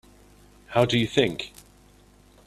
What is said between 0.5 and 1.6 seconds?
How do you think?